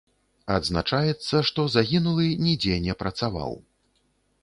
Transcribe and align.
Адзначаецца, 0.55 1.43
што 1.51 1.67
загінулы 1.75 2.27
нідзе 2.49 2.83
не 2.89 2.99
працаваў. 3.03 3.51